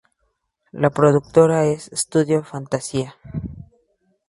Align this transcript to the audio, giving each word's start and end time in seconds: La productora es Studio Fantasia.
La 0.71 0.89
productora 0.89 1.65
es 1.67 1.91
Studio 1.93 2.43
Fantasia. 2.43 3.15